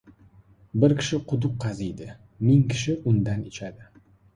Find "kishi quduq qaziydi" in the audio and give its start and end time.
1.01-2.11